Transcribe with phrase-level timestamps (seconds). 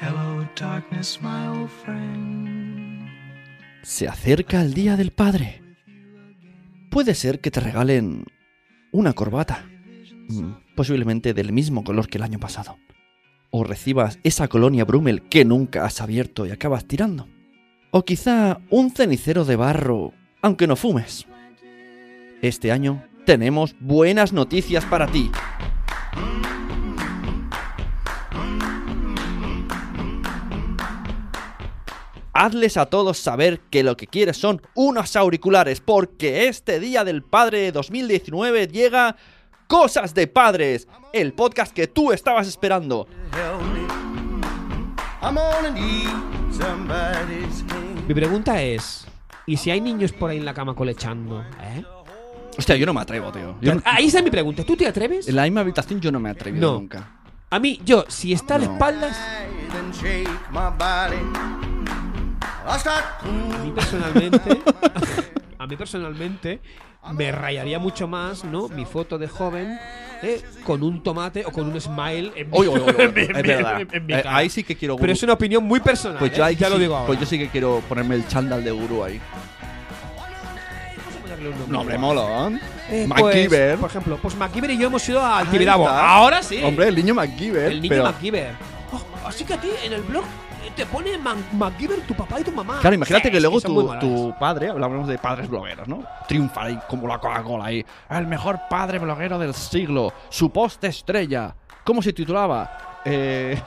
[0.00, 3.08] Hello, darkness, my old friend.
[3.82, 5.62] Se acerca el Día del Padre.
[6.90, 8.24] Puede ser que te regalen
[8.90, 9.64] una corbata,
[10.28, 12.76] mm, posiblemente del mismo color que el año pasado.
[13.50, 17.28] O recibas esa colonia Brummel que nunca has abierto y acabas tirando.
[17.92, 21.24] O quizá un cenicero de barro, aunque no fumes.
[22.42, 25.30] Este año tenemos buenas noticias para ti.
[32.34, 37.22] Hazles a todos saber que lo que quieres son unos auriculares, porque este Día del
[37.22, 39.16] Padre de 2019 llega
[39.68, 43.06] Cosas de Padres, el podcast que tú estabas esperando.
[45.22, 46.08] I'm gonna need
[46.52, 48.02] somebody's king.
[48.06, 49.06] Mi pregunta es:
[49.46, 51.40] ¿y si hay niños por ahí en la cama colechando?
[51.62, 51.82] ¿Eh?
[52.58, 53.56] Hostia, yo no me atrevo, tío.
[53.60, 54.64] Yo no- Ahí está mi pregunta.
[54.64, 55.26] ¿Tú te atreves?
[55.28, 56.78] en la misma habitación yo no me he atrevido No.
[56.80, 57.20] nunca.
[57.50, 58.72] A mí, yo, si está de No.
[58.74, 59.16] espaldas,
[62.66, 64.62] a mí personalmente,
[65.58, 66.60] a mí personalmente,
[67.12, 68.68] me rayaría mucho más, ¿no?
[68.68, 69.78] Mi foto de joven
[70.22, 73.80] eh, con un tomate o con un smile en mi, en es verdad.
[73.92, 74.36] en mi Eh, cara.
[74.36, 75.12] ahí sí que quiero Pero gurú.
[75.12, 76.18] es una opinión muy personal.
[76.18, 76.46] Pues yo ¿eh?
[76.46, 77.06] ahí ya sí- lo digo ahora.
[77.08, 79.20] Pues yo sí que quiero ponerme el chándal de gurú ahí.
[81.68, 82.14] No, hombre, igual.
[82.16, 82.60] molón.
[82.88, 83.70] Eh, MacGyver.
[83.72, 85.84] pues, por ejemplo, pues MacGyver y yo hemos ido a Tibidabo.
[85.84, 86.08] está.
[86.16, 86.62] Ahora sí.
[86.64, 87.72] Hombre, el niño MacGyver.
[87.72, 88.52] el niño pero- MacGyver.
[88.92, 90.26] Oh, así que a ti en el blog eh,
[90.70, 92.78] te pone Ma- MacGyver tu papá y tu mamá.
[92.80, 96.02] Claro, imagínate Sí, que luego tu, tu padre, hablamos de padres blogueros, ¿no?
[96.28, 97.84] Triunfa ahí como la Coca-Cola ahí.
[98.10, 100.12] El mejor padre bloguero del siglo.
[100.28, 101.54] Su post estrella.
[101.84, 103.00] ¿Cómo se titulaba?
[103.04, 103.60] Eh,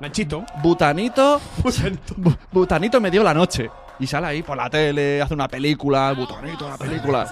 [0.00, 0.44] Nachito.
[0.62, 1.40] Butanito.
[1.64, 3.70] Bu- Butanito me dio la noche.
[3.98, 7.26] Y sale ahí por la tele, hace una película, Butanito, una película.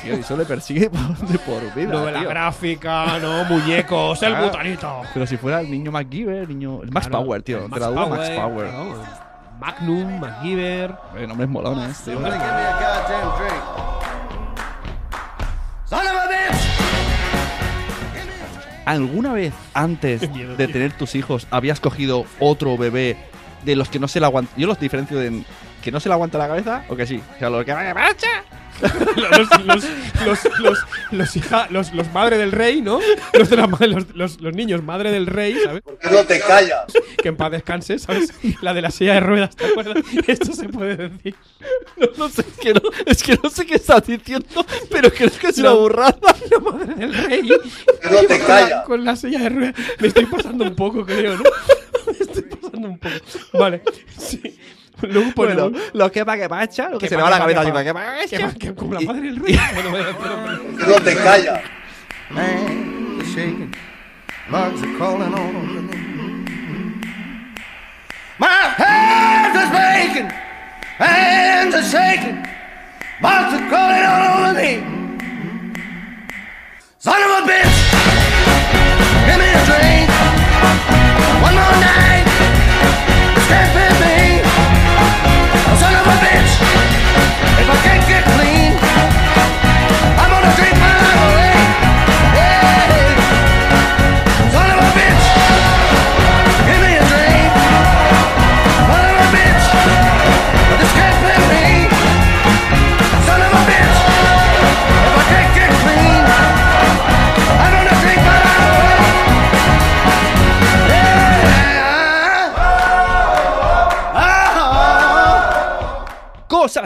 [0.00, 1.92] Tío, y eso le persigue por, de por vida.
[1.92, 2.28] Novela tío.
[2.28, 4.40] gráfica, no, muñecos, el Ah.
[4.42, 5.02] botanito.
[5.12, 6.82] Pero si fuera el niño MacGyver, el niño.
[6.84, 7.64] El Max Claro, Power, tío.
[7.64, 8.68] el Te la duda Max Power.
[8.70, 9.02] claro.
[9.58, 10.94] Magnum, MacGyver.
[11.16, 12.18] Eh, nombres molones, tío.
[12.18, 13.62] Give me a goddamn drink.
[15.86, 16.60] Son of a bitch!
[18.86, 20.56] ¿Alguna vez antes de tío.
[20.56, 23.16] tener tus hijos habías cogido otro bebé
[23.64, 24.52] de los que no se le aguanta?
[24.56, 25.44] Yo los diferencio en
[25.84, 27.20] que no se le aguanta la cabeza o que sí.
[27.36, 28.26] O sea, los que vaya marcha.
[28.80, 29.84] los, los,
[30.24, 30.78] los, los,
[31.12, 32.98] los, hija- los, los madre del rey, ¿no?
[33.34, 35.82] Los, de la los, los, los niños madre del rey, ¿sabes?
[36.00, 36.84] qué no te callas?
[37.22, 38.32] Que en paz descanse, ¿sabes?
[38.62, 40.02] La de la silla de ruedas, ¿te acuerdas?
[40.26, 41.36] Esto se puede decir.
[41.98, 45.30] No, no sé, es que no, es que no sé qué estás diciendo, pero creo
[45.30, 46.18] que es una burrada.
[46.50, 47.42] La madre del rey.
[48.02, 48.84] Que no te callas.
[48.86, 49.74] Con la silla de ruedas.
[50.00, 51.44] Me estoy pasando un poco, creo, ¿no?
[52.06, 53.14] Me estoy pasando un poco.
[53.52, 53.82] Vale.
[54.18, 54.58] Sí.
[55.06, 55.82] Luego Bueno, ponemos.
[55.94, 57.84] lo que va que marcha, lo que Que se le va la cabeza pa- así,
[57.84, 58.58] que va que Que, marcha.
[58.58, 59.60] que con la madre del rey.
[59.74, 61.60] Bueno, bueno, no te callas.
[62.30, 63.70] Hands are shaking.
[64.50, 65.94] Bugs are crawling on me.
[68.38, 70.28] My hands are shaking.
[70.98, 72.42] Hands are shaking.
[73.22, 74.82] Bugs are crawling all over me.
[76.98, 77.63] Son of a bitch.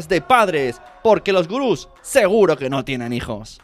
[0.06, 3.60] De padres, porque los gurús seguro que no tienen hijos.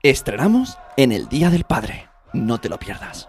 [0.00, 2.08] Estrenamos en el Día del Padre.
[2.32, 3.28] No te lo pierdas.